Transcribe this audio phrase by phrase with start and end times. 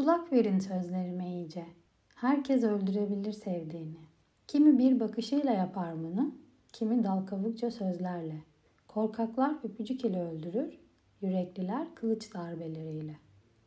[0.00, 1.66] Kulak verin sözlerime iyice.
[2.14, 3.98] Herkes öldürebilir sevdiğini.
[4.46, 6.34] Kimi bir bakışıyla yapar bunu,
[6.72, 8.42] kimi dal kavukça sözlerle.
[8.88, 10.78] Korkaklar öpücük ile öldürür,
[11.20, 13.16] yürekliler kılıç darbeleriyle.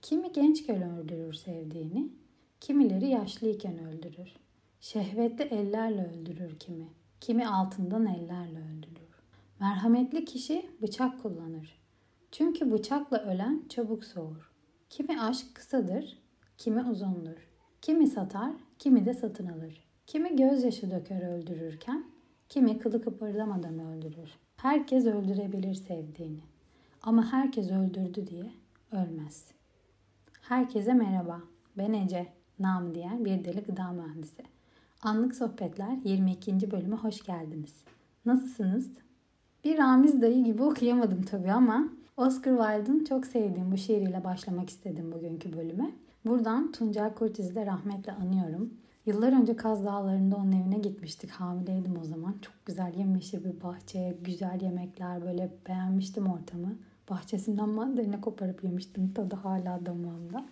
[0.01, 2.09] Kimi gençken öldürür sevdiğini,
[2.59, 4.35] kimileri yaşlıyken öldürür.
[4.79, 6.87] Şehvetli ellerle öldürür kimi,
[7.21, 9.23] kimi altından ellerle öldürür.
[9.59, 11.81] Merhametli kişi bıçak kullanır.
[12.31, 14.53] Çünkü bıçakla ölen çabuk soğur.
[14.89, 16.22] Kimi aşk kısadır,
[16.57, 17.47] kimi uzundur.
[17.81, 19.83] Kimi satar, kimi de satın alır.
[20.07, 22.03] Kimi gözyaşı döker öldürürken,
[22.49, 24.29] kimi kılı kıpırdamadan öldürür.
[24.57, 26.41] Herkes öldürebilir sevdiğini.
[27.01, 28.51] Ama herkes öldürdü diye
[28.91, 29.51] ölmez.
[30.41, 31.41] Herkese merhaba.
[31.77, 32.27] Ben Ece,
[32.59, 34.43] nam diyen bir deli gıda mühendisi.
[35.01, 36.71] Anlık Sohbetler 22.
[36.71, 37.83] bölüme hoş geldiniz.
[38.25, 38.89] Nasılsınız?
[39.63, 45.11] Bir Ramiz dayı gibi okuyamadım tabii ama Oscar Wilde'ın çok sevdiğim bu şiiriyle başlamak istedim
[45.11, 45.91] bugünkü bölüme.
[46.25, 48.73] Buradan Tuncel Kurtiz'i de rahmetle anıyorum.
[49.05, 51.31] Yıllar önce Kaz Dağları'nda onun evine gitmiştik.
[51.31, 52.35] Hamileydim o zaman.
[52.41, 56.75] Çok güzel yemyeşil bir bahçe, güzel yemekler böyle beğenmiştim ortamı.
[57.09, 59.13] Bahçesinden mandalina koparıp yemiştim.
[59.13, 60.45] Tadı hala damağımda.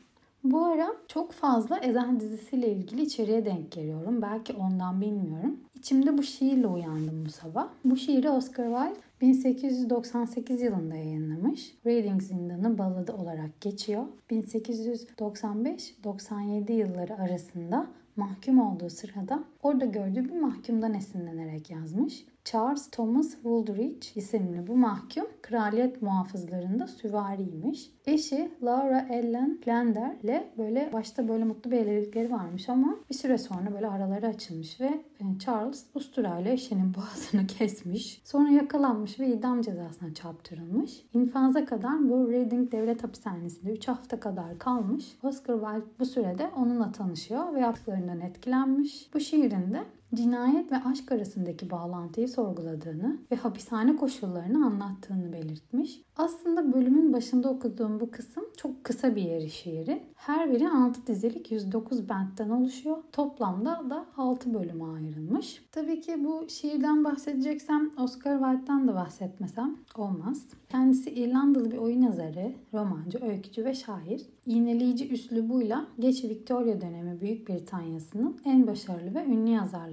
[0.43, 4.21] Bu ara çok fazla Ezel dizisiyle ilgili içeriğe denk geliyorum.
[4.21, 5.59] Belki ondan bilmiyorum.
[5.75, 7.67] İçimde bu şiirle uyandım bu sabah.
[7.85, 11.75] Bu şiiri Oscar Wilde 1898 yılında yayınlamış.
[11.85, 14.05] Reading Zindanı balladı olarak geçiyor.
[14.31, 22.25] 1895-97 yılları arasında mahkum olduğu sırada orada gördüğü bir mahkumdan esinlenerek yazmış.
[22.45, 27.91] Charles Thomas Woolridge isimli bu mahkum kraliyet muhafızlarında süvariymiş.
[28.05, 33.37] Eşi Laura Ellen Glander ile böyle başta böyle mutlu bir evlilikleri varmış ama bir süre
[33.37, 38.21] sonra böyle araları açılmış ve e, Charles usturayla eşinin boğazını kesmiş.
[38.25, 41.05] Sonra yakalanmış ve idam cezasına çarptırılmış.
[41.13, 45.17] İnfaza kadar bu Reading Devlet Hapishanesi'nde 3 hafta kadar kalmış.
[45.23, 49.09] Oscar Wilde bu sürede onunla tanışıyor ve yaptıklarından etkilenmiş.
[49.13, 49.83] Bu şiirinde
[50.15, 56.01] cinayet ve aşk arasındaki bağlantıyı sorguladığını ve hapishane koşullarını anlattığını belirtmiş.
[56.17, 60.01] Aslında bölümün başında okuduğum bu kısım çok kısa bir yeri şiirin.
[60.15, 62.97] Her biri 6 dizilik 109 bentten oluşuyor.
[63.11, 65.65] Toplamda da 6 bölüme ayrılmış.
[65.71, 70.45] Tabii ki bu şiirden bahsedeceksem Oscar Wilde'dan da bahsetmesem olmaz.
[70.69, 74.21] Kendisi İrlandalı bir oyun yazarı, romancı, öykücü ve şair.
[74.45, 79.49] İğneleyici üslubuyla geç Victoria dönemi Büyük Britanya'sının en başarılı ve ünlü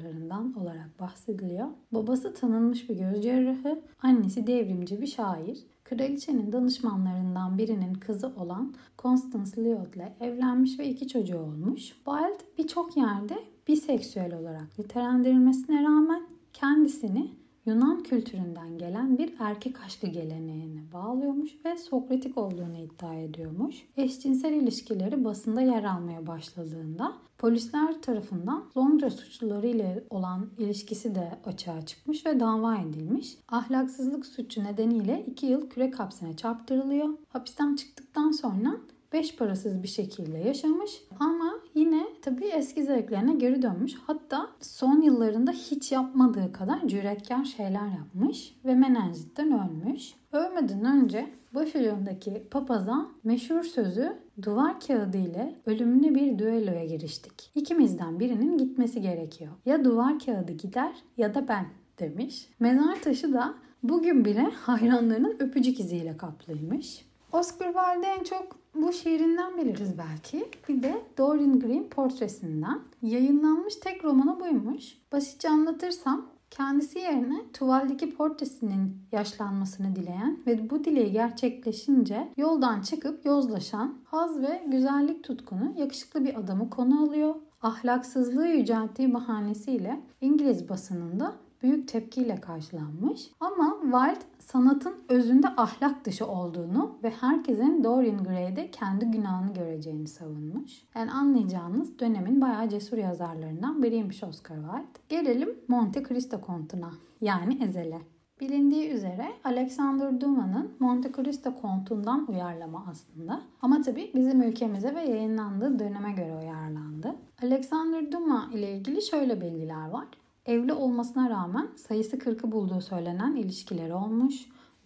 [0.08, 1.68] yazarlarından olarak bahsediliyor.
[1.92, 5.58] Babası tanınmış bir göz cerrahı, annesi devrimci bir şair.
[5.84, 11.82] Kraliçenin danışmanlarından birinin kızı olan Constance Lyot ile evlenmiş ve iki çocuğu olmuş.
[11.82, 17.30] Wilde birçok yerde biseksüel olarak nitelendirilmesine rağmen kendisini
[17.68, 23.76] Yunan kültüründen gelen bir erkek aşkı geleneğine bağlıyormuş ve Sokratik olduğunu iddia ediyormuş.
[23.96, 31.86] Eşcinsel ilişkileri basında yer almaya başladığında polisler tarafından Londra suçluları ile olan ilişkisi de açığa
[31.86, 33.36] çıkmış ve dava edilmiş.
[33.48, 37.08] Ahlaksızlık suçu nedeniyle 2 yıl kürek hapsine çarptırılıyor.
[37.28, 38.76] Hapisten çıktıktan sonra
[39.12, 43.94] beş parasız bir şekilde yaşamış ama yine tabii eski zevklerine geri dönmüş.
[44.06, 50.14] Hatta son yıllarında hiç yapmadığı kadar cüretkar şeyler yapmış ve menenjitten ölmüş.
[50.32, 57.50] Ölmeden önce başucundaki papaza meşhur sözü duvar kağıdı ile ölümlü bir düelloya giriştik.
[57.54, 59.52] İkimizden birinin gitmesi gerekiyor.
[59.66, 61.66] Ya duvar kağıdı gider ya da ben
[61.98, 62.48] demiş.
[62.60, 67.07] Mezar taşı da bugün bile hayranlarının öpücük iziyle kaplıymış.
[67.32, 70.50] Oscar Wilde en çok bu şiirinden biliriz belki.
[70.68, 72.80] Bir de Dorian Gray portresinden.
[73.02, 74.84] Yayınlanmış tek romanı buymuş.
[75.12, 83.98] Basitçe anlatırsam kendisi yerine tuvaldeki portresinin yaşlanmasını dileyen ve bu dileği gerçekleşince yoldan çıkıp yozlaşan
[84.04, 87.34] haz ve güzellik tutkunu yakışıklı bir adamı konu alıyor.
[87.62, 93.30] Ahlaksızlığı yücelttiği bahanesiyle İngiliz basınında büyük tepkiyle karşılanmış.
[93.40, 100.82] Ama Wilde sanatın özünde ahlak dışı olduğunu ve herkesin Dorian Gray'de kendi günahını göreceğini savunmuş.
[100.94, 104.98] Yani anlayacağınız dönemin bayağı cesur yazarlarından biriymiş Oscar Wilde.
[105.08, 106.90] Gelelim Monte Cristo kontuna
[107.20, 108.00] yani Ezel'e.
[108.40, 113.40] Bilindiği üzere Alexander Dumas'ın Monte Cristo kontundan uyarlama aslında.
[113.62, 117.16] Ama tabii bizim ülkemize ve yayınlandığı döneme göre uyarlandı.
[117.42, 120.06] Alexander Dumas ile ilgili şöyle bilgiler var.
[120.48, 124.34] Evli olmasına rağmen sayısı 40'ı bulduğu söylenen ilişkileri olmuş.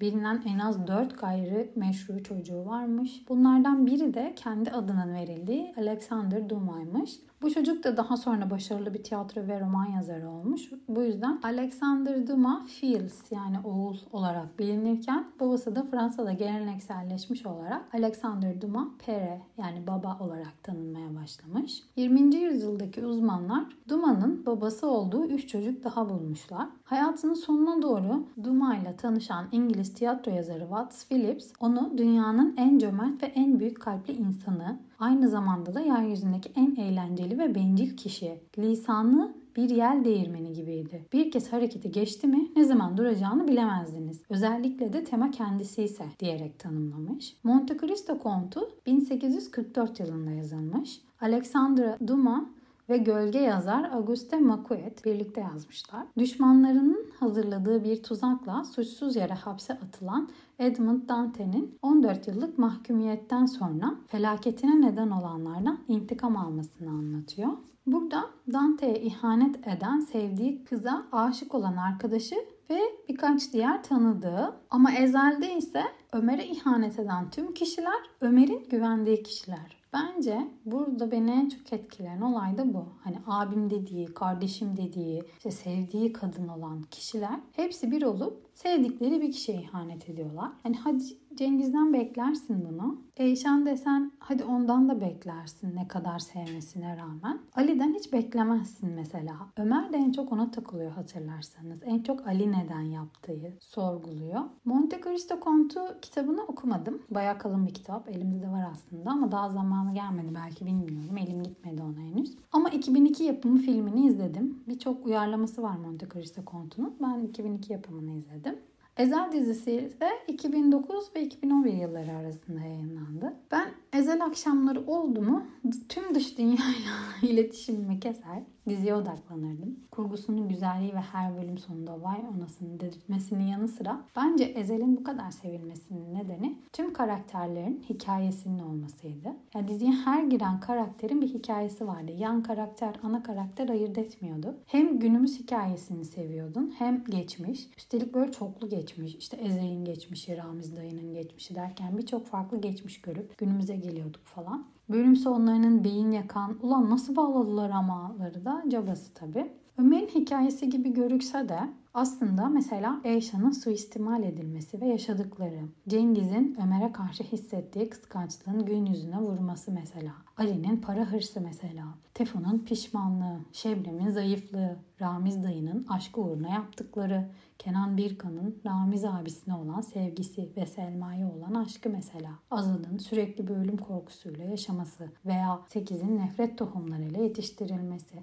[0.00, 3.29] Bilinen en az 4 gayrı meşru çocuğu varmış.
[3.29, 7.11] Bunlardan biri de kendi adının verildiği Alexander Dumas'ymış.
[7.43, 10.71] Bu çocuk da daha sonra başarılı bir tiyatro ve roman yazarı olmuş.
[10.89, 18.61] Bu yüzden Alexander Dumas Fils yani oğul olarak bilinirken babası da Fransa'da gelenekselleşmiş olarak Alexander
[18.61, 21.83] Dumas Pere yani baba olarak tanınmaya başlamış.
[21.97, 22.37] 20.
[22.37, 26.69] yüzyıldaki uzmanlar Dumas'ın babası olduğu 3 çocuk daha bulmuşlar.
[26.85, 33.23] Hayatının sonuna doğru Dumas ile tanışan İngiliz tiyatro yazarı Watts Phillips onu dünyanın en cömert
[33.23, 39.34] ve en büyük kalpli insanı, aynı zamanda da yeryüzündeki en eğlenceli ve bencil kişi, lisanı
[39.56, 41.06] bir yel değirmeni gibiydi.
[41.12, 44.23] Bir kez harekete geçti mi ne zaman duracağını bilemezdiniz.
[44.31, 47.37] Özellikle de tema kendisi ise diyerek tanımlamış.
[47.44, 51.00] Monte Cristo kontu 1844 yılında yazılmış.
[51.20, 52.44] Alexandra Dumas
[52.88, 56.06] ve gölge yazar Auguste Maquet birlikte yazmışlar.
[56.19, 64.81] Düşmanlarının hazırladığı bir tuzakla suçsuz yere hapse atılan Edmund Dante'nin 14 yıllık mahkumiyetten sonra felaketine
[64.81, 67.52] neden olanlardan intikam almasını anlatıyor.
[67.87, 72.37] Burada Dante'ye ihanet eden sevdiği kıza aşık olan arkadaşı
[72.70, 75.82] ve birkaç diğer tanıdığı ama ezelde ise
[76.12, 79.81] Ömer'e ihanet eden tüm kişiler Ömer'in güvendiği kişiler.
[79.93, 82.89] Bence burada beni en çok etkileyen olay da bu.
[83.05, 89.32] Hani abim dediği, kardeşim dediği, işte sevdiği kadın olan kişiler hepsi bir olup sevdikleri bir
[89.32, 90.50] kişiye ihanet ediyorlar.
[90.62, 91.04] Hani hadi
[91.34, 93.02] Cengiz'den beklersin bunu.
[93.16, 97.38] Eyşan desen hadi ondan da beklersin ne kadar sevmesine rağmen.
[97.56, 99.37] Ali'den hiç beklemezsin mesela.
[99.56, 101.81] Ömer de en çok ona takılıyor hatırlarsanız.
[101.84, 104.40] En çok Ali neden yaptığı sorguluyor.
[104.64, 107.02] Monte Cristo Kontu kitabını okumadım.
[107.10, 108.08] Baya kalın bir kitap.
[108.08, 111.16] Elimde de var aslında ama daha zamanı gelmedi belki bilmiyorum.
[111.19, 112.37] Elim gitmedi ona henüz.
[112.52, 114.64] Ama 2002 yapımı filmini izledim.
[114.69, 116.94] Birçok uyarlaması var Monte Cristo Kontu'nun.
[117.02, 118.51] Ben 2002 yapımını izledim.
[118.97, 123.35] Ezel dizisi ise 2009 ve 2011 yılları arasında yayınlandı.
[123.50, 125.47] Ben Ezel akşamları oldu mu
[125.89, 126.93] tüm dış dünyayla
[127.23, 129.76] iletişimimi keser, diziye odaklanırdım.
[129.91, 135.31] Kurgusunun güzelliği ve her bölüm sonunda vay anasını dedirtmesinin yanı sıra bence Ezel'in bu kadar
[135.31, 139.29] sevilmesinin nedeni tüm karakterlerin hikayesinin olmasıydı.
[139.55, 142.12] Yani diziye her giren karakterin bir hikayesi vardı.
[142.19, 144.56] Yan karakter, ana karakter ayırt etmiyordu.
[144.67, 147.69] Hem günümüz hikayesini seviyordun hem geçmiş.
[147.79, 149.15] Üstelik böyle çoklu geçmiş.
[149.15, 154.67] İşte Ezel'in geçmişi, Ramiz dayının geçmişi derken birçok farklı geçmiş görüp günümüze geliyorduk falan.
[154.93, 159.53] Bölüm sonlarının beyin yakan ulan nasıl bağladılar amaları da cabası tabii.
[159.79, 161.61] Ömer'in hikayesi gibi görükse de
[161.94, 169.73] aslında mesela Eyşan'ın suistimal edilmesi ve yaşadıkları, Cengiz'in Ömer'e karşı hissettiği kıskançlığın gün yüzüne vurması
[169.73, 171.85] mesela, Ali'nin para hırsı mesela,
[172.15, 177.29] Tefon'un pişmanlığı, Şebnem'in zayıflığı, Ramiz dayının aşkı uğruna yaptıkları,
[177.59, 183.77] Kenan Birkan'ın Ramiz abisine olan sevgisi ve Selma'ya olan aşkı mesela, Azad'ın sürekli bir ölüm
[183.77, 188.23] korkusuyla yaşaması veya Sekiz'in nefret tohumlarıyla yetiştirilmesi.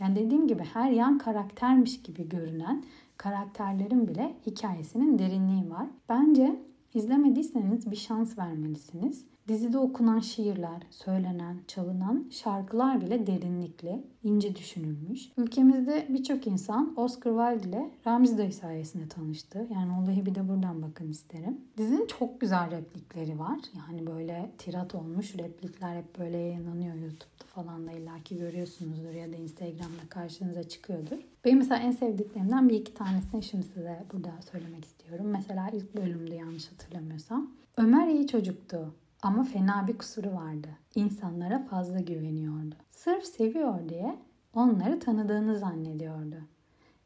[0.00, 2.84] Yani dediğim gibi her yan karaktermiş gibi görünen
[3.20, 5.86] karakterlerin bile hikayesinin derinliği var.
[6.08, 6.62] Bence
[6.94, 9.26] izlemediyseniz bir şans vermelisiniz.
[9.48, 15.32] Dizide okunan şiirler, söylenen, çalınan şarkılar bile derinlikli, ince düşünülmüş.
[15.36, 19.66] Ülkemizde birçok insan Oscar Wilde ile Ramiz Dayı sayesinde tanıştı.
[19.74, 21.60] Yani olayı bir de buradan bakın isterim.
[21.78, 23.58] Dizinin çok güzel replikleri var.
[23.76, 29.36] Yani böyle tirat olmuş replikler hep böyle yayınlanıyor YouTube'da falan da illaki görüyorsunuzdur ya da
[29.36, 31.18] Instagram'da karşınıza çıkıyordur.
[31.44, 35.26] Benim mesela en sevdiklerimden bir iki tanesini şimdi size burada söylemek istiyorum.
[35.26, 37.50] Mesela ilk bölümde yanlış hatırlamıyorsam.
[37.76, 40.68] Ömer iyi çocuktu ama fena bir kusuru vardı.
[40.94, 42.74] İnsanlara fazla güveniyordu.
[42.90, 44.18] Sırf seviyor diye
[44.54, 46.36] onları tanıdığını zannediyordu.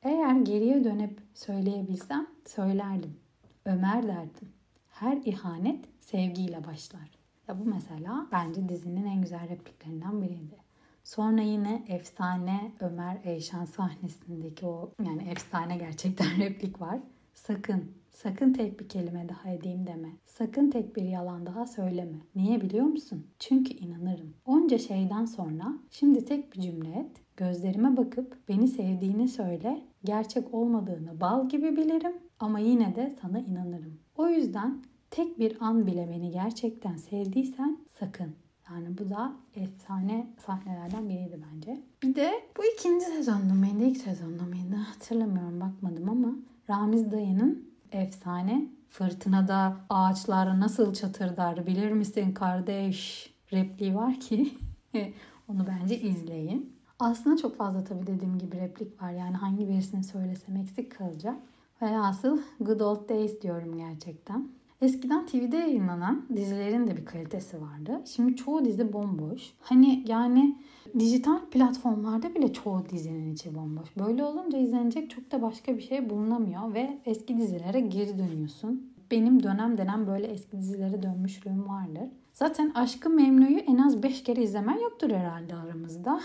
[0.02, 3.16] Eğer geriye dönüp söyleyebilsem söylerdim.
[3.64, 4.49] Ömer derdim.
[4.90, 7.11] Her ihanet sevgiyle başlar.
[7.49, 10.56] Ya bu mesela bence dizinin en güzel repliklerinden biriydi.
[11.04, 16.99] Sonra yine efsane Ömer Eyşan sahnesindeki o yani efsane gerçekten replik var.
[17.35, 20.09] Sakın, sakın tek bir kelime daha edeyim deme.
[20.25, 22.16] Sakın tek bir yalan daha söyleme.
[22.35, 23.26] Niye biliyor musun?
[23.38, 24.35] Çünkü inanırım.
[24.47, 27.11] Onca şeyden sonra şimdi tek bir cümle et.
[27.37, 29.83] Gözlerime bakıp beni sevdiğini söyle.
[30.04, 33.99] Gerçek olmadığını bal gibi bilirim ama yine de sana inanırım.
[34.16, 38.35] O yüzden tek bir an bile beni gerçekten sevdiysen sakın.
[38.71, 41.80] Yani bu da efsane sahnelerden biriydi bence.
[42.02, 46.35] Bir de bu ikinci sezonda mıydı, ilk sezonda mıydı hatırlamıyorum bakmadım ama
[46.71, 54.58] Ramiz dayının efsane fırtınada ağaçlar nasıl çatırdar bilir misin kardeş repliği var ki
[55.48, 56.74] onu bence izleyin.
[56.98, 59.10] Aslında çok fazla tabii dediğim gibi replik var.
[59.10, 61.36] Yani hangi birisini söylesem eksik kalacak.
[61.82, 64.48] Velhasıl good old days diyorum gerçekten.
[64.83, 68.02] Eskiden TV'de yayınlanan dizilerin de bir kalitesi vardı.
[68.07, 69.52] Şimdi çoğu dizi bomboş.
[69.61, 70.59] Hani yani
[70.99, 73.88] dijital platformlarda bile çoğu dizinin içi bomboş.
[73.99, 78.95] Böyle olunca izlenecek çok da başka bir şey bulunamıyor ve eski dizilere geri dönüyorsun.
[79.11, 82.11] Benim dönem dönem böyle eski dizilere dönmüşlüğüm vardır.
[82.33, 86.21] Zaten Aşkı Memnu'yu en az 5 kere izlemen yoktur herhalde aramızda.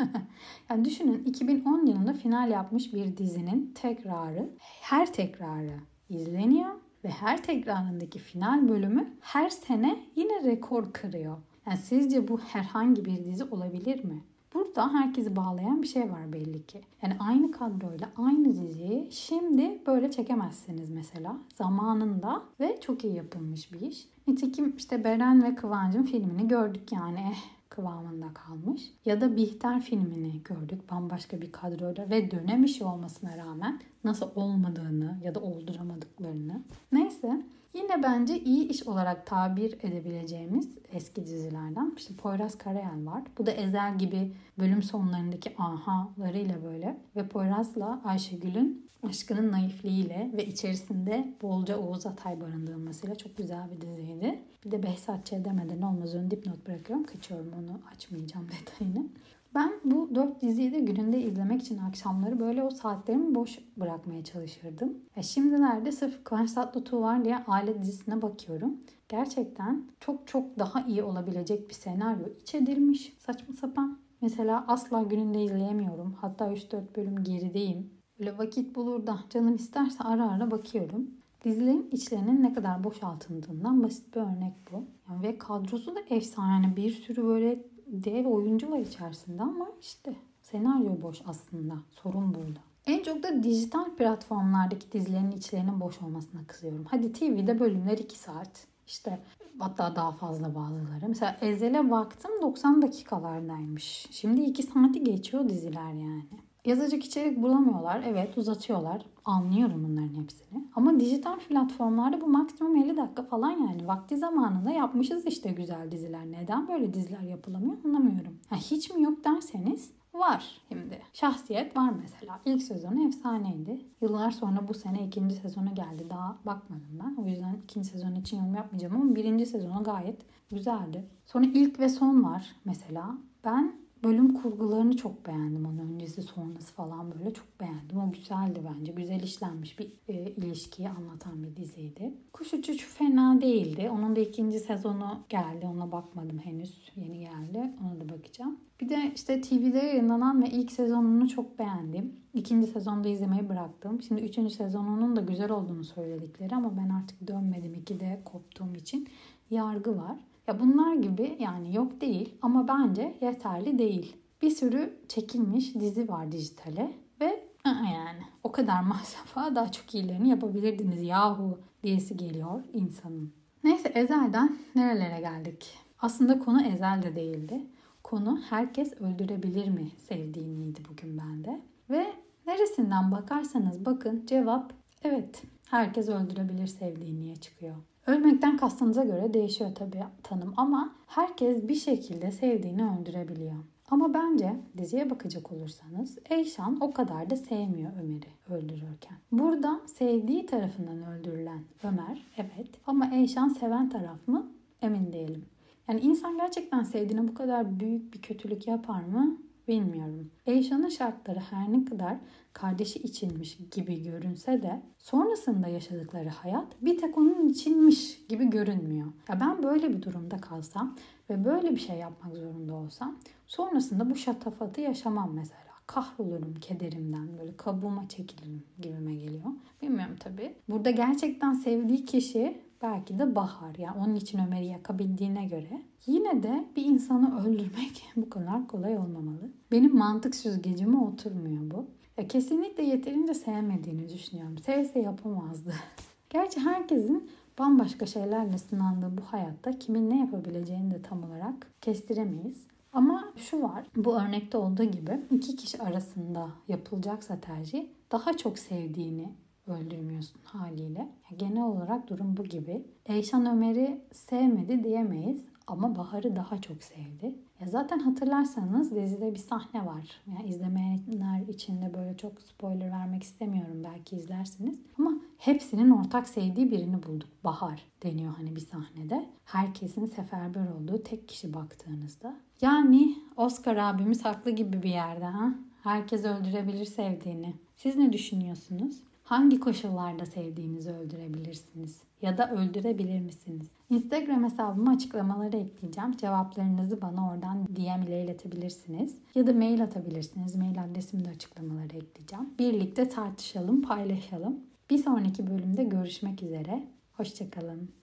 [0.70, 5.76] yani düşünün 2010 yılında final yapmış bir dizinin tekrarı, her tekrarı
[6.08, 11.36] izleniyor ve her tekrarındaki final bölümü her sene yine rekor kırıyor.
[11.66, 14.24] Yani sizce bu herhangi bir dizi olabilir mi?
[14.54, 16.80] Burada herkesi bağlayan bir şey var belli ki.
[17.02, 21.36] Yani aynı kadroyla aynı diziyi şimdi böyle çekemezsiniz mesela.
[21.54, 24.08] Zamanında ve çok iyi yapılmış bir iş.
[24.26, 27.20] Nitekim işte Beren ve Kıvancın filmini gördük yani.
[27.32, 28.82] Eh, kıvamında kalmış.
[29.04, 35.18] Ya da Bihter filmini gördük bambaşka bir kadroyla ve dönem işi olmasına rağmen nasıl olmadığını
[35.24, 36.62] ya da olduramadıklarını.
[36.92, 37.42] Neyse
[37.74, 43.22] Yine bence iyi iş olarak tabir edebileceğimiz eski dizilerden işte Poyraz Karayel var.
[43.38, 51.34] Bu da Ezel gibi bölüm sonlarındaki ahalarıyla böyle ve Poyraz'la Ayşegül'ün aşkının naifliğiyle ve içerisinde
[51.42, 54.38] bolca Oğuz Atay barındırmasıyla çok güzel bir diziydi.
[54.64, 55.32] Bir de Behzat Ç.
[55.32, 57.04] demeden olmaz onu dipnot bırakıyorum.
[57.04, 59.06] Kaçıyorum onu açmayacağım detayını.
[59.54, 64.98] Ben bu dört diziyi de gününde izlemek için akşamları böyle o saatlerimi boş bırakmaya çalışırdım.
[65.16, 68.80] E şimdilerde sırf Kıvanç Tatlıtuğ var diye aile dizisine bakıyorum.
[69.08, 73.16] Gerçekten çok çok daha iyi olabilecek bir senaryo iç edilmiş.
[73.18, 73.98] Saçma sapan.
[74.20, 76.12] Mesela asla gününde izleyemiyorum.
[76.20, 77.90] Hatta 3-4 bölüm gerideyim.
[78.18, 81.10] Böyle vakit bulur da canım isterse ara ara bakıyorum.
[81.44, 84.84] Dizilerin içlerinin ne kadar boşaltıldığından basit bir örnek bu.
[85.08, 86.76] Yani ve kadrosu da efsane.
[86.76, 87.73] Bir sürü böyle
[88.04, 91.74] dev oyuncu var içerisinde ama işte senaryo boş aslında.
[91.90, 92.60] Sorun burada.
[92.86, 96.84] En çok da dijital platformlardaki dizilerin içlerinin boş olmasına kızıyorum.
[96.90, 98.66] Hadi TV'de bölümler 2 saat.
[98.86, 99.20] İşte
[99.58, 101.08] hatta daha fazla bazıları.
[101.08, 104.06] Mesela Ezel'e baktım 90 dakikalardaymış.
[104.10, 106.24] Şimdi 2 saati geçiyor diziler yani.
[106.64, 108.02] Yazacak içerik bulamıyorlar.
[108.06, 109.02] Evet uzatıyorlar.
[109.24, 110.64] Anlıyorum bunların hepsini.
[110.74, 113.86] Ama dijital platformlarda bu maksimum 50 dakika falan yani.
[113.86, 116.26] Vakti zamanında yapmışız işte güzel diziler.
[116.26, 118.38] Neden böyle diziler yapılamıyor anlamıyorum.
[118.50, 121.02] Ha, hiç mi yok derseniz var şimdi.
[121.12, 122.40] Şahsiyet var mesela.
[122.44, 123.80] İlk sezonu efsaneydi.
[124.00, 126.10] Yıllar sonra bu sene ikinci sezonu geldi.
[126.10, 127.22] Daha bakmadım ben.
[127.22, 131.04] O yüzden ikinci sezon için yorum yapmayacağım ama birinci sezonu gayet güzeldi.
[131.26, 133.18] Sonra ilk ve son var mesela.
[133.44, 135.66] Ben bölüm kurgularını çok beğendim.
[135.66, 137.98] Onun öncesi sonrası falan böyle çok beğendim.
[137.98, 138.92] O güzeldi bence.
[138.92, 142.14] Güzel işlenmiş bir e, ilişkiyi anlatan bir diziydi.
[142.32, 143.90] Kuş Uçuşu fena değildi.
[143.92, 145.66] Onun da ikinci sezonu geldi.
[145.66, 146.92] Ona bakmadım henüz.
[146.96, 147.72] Yeni geldi.
[147.84, 148.56] Ona da bakacağım.
[148.80, 152.12] Bir de işte TV'de yayınlanan ve ilk sezonunu çok beğendim.
[152.34, 154.02] İkinci sezonda izlemeyi bıraktım.
[154.02, 157.74] Şimdi üçüncü sezonunun da güzel olduğunu söyledikleri ama ben artık dönmedim.
[157.74, 159.08] İkide koptuğum için
[159.50, 160.16] yargı var.
[160.46, 164.16] Ya bunlar gibi yani yok değil ama bence yeterli değil.
[164.42, 171.02] Bir sürü çekilmiş dizi var dijitale ve yani o kadar masrafa daha çok iyilerini yapabilirdiniz
[171.02, 173.32] yahu diyesi geliyor insanın.
[173.64, 175.78] Neyse Ezel'den nerelere geldik?
[175.98, 177.66] Aslında konu Ezel de değildi.
[178.02, 181.60] Konu herkes öldürebilir mi sevdiğiniydi bugün bende.
[181.90, 182.06] Ve
[182.46, 184.72] neresinden bakarsanız bakın cevap
[185.02, 187.76] evet herkes öldürebilir sevdiğiniye çıkıyor.
[188.06, 193.54] Ölmekten kastınıza göre değişiyor tabii tanım ama herkes bir şekilde sevdiğini öldürebiliyor.
[193.90, 199.16] Ama bence diziye bakacak olursanız Eyşan o kadar da sevmiyor Ömer'i öldürürken.
[199.32, 204.46] Burada sevdiği tarafından öldürülen Ömer evet ama Eyşan seven taraf mı
[204.82, 205.44] emin değilim.
[205.88, 210.30] Yani insan gerçekten sevdiğine bu kadar büyük bir kötülük yapar mı bilmiyorum.
[210.46, 212.16] Eyşan'ın şartları her ne kadar
[212.52, 219.12] kardeşi içinmiş gibi görünse de sonrasında yaşadıkları hayat bir tek onun içinmiş gibi görünmüyor.
[219.28, 220.96] Ya ben böyle bir durumda kalsam
[221.30, 225.64] ve böyle bir şey yapmak zorunda olsam sonrasında bu şatafatı yaşamam mesela.
[225.86, 229.44] Kahrolurum kederimden böyle kabuğuma çekilirim gibime geliyor.
[229.82, 230.54] Bilmiyorum tabii.
[230.68, 233.74] Burada gerçekten sevdiği kişi belki de Bahar.
[233.78, 239.50] Yani onun için Ömer'i yakabildiğine göre yine de bir insanı öldürmek bu kadar kolay olmamalı.
[239.72, 241.86] Benim mantık süzgecime oturmuyor bu.
[242.16, 244.58] Ya kesinlikle yeterince sevmediğini düşünüyorum.
[244.58, 245.72] Sevse yapamazdı.
[246.30, 252.66] Gerçi herkesin bambaşka şeylerle sınandığı bu hayatta kimin ne yapabileceğini de tam olarak kestiremeyiz.
[252.92, 259.32] Ama şu var, bu örnekte olduğu gibi iki kişi arasında yapılacaksa tercih daha çok sevdiğini
[259.66, 261.08] öldürmüyorsun haliyle.
[261.36, 262.86] Genel olarak durum bu gibi.
[263.06, 267.34] Eyşan Ömer'i sevmedi diyemeyiz ama Bahar'ı daha çok sevdi.
[267.60, 270.20] Ya zaten hatırlarsanız dizide bir sahne var.
[270.26, 273.84] Yani izlemeyenler için de böyle çok spoiler vermek istemiyorum.
[273.84, 274.78] Belki izlersiniz.
[274.98, 277.28] Ama hepsinin ortak sevdiği birini bulduk.
[277.44, 279.30] Bahar deniyor hani bir sahnede.
[279.44, 282.36] Herkesin seferber olduğu tek kişi baktığınızda.
[282.60, 285.54] Yani Oscar abimiz haklı gibi bir yerde ha.
[285.82, 287.54] Herkes öldürebilir sevdiğini.
[287.76, 289.02] Siz ne düşünüyorsunuz?
[289.24, 292.02] Hangi koşullarda sevdiğinizi öldürebilirsiniz?
[292.22, 293.66] Ya da öldürebilir misiniz?
[293.90, 296.16] Instagram hesabıma açıklamaları ekleyeceğim.
[296.16, 299.16] Cevaplarınızı bana oradan DM ile iletebilirsiniz.
[299.34, 300.56] Ya da mail atabilirsiniz.
[300.56, 302.50] Mail adresimi de açıklamalara ekleyeceğim.
[302.58, 304.60] Birlikte tartışalım, paylaşalım.
[304.90, 306.84] Bir sonraki bölümde görüşmek üzere.
[307.12, 307.88] Hoşçakalın.